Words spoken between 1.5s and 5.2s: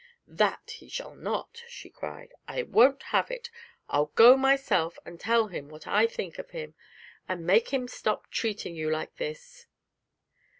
she cried; 'I won't have it, I'll go myself, and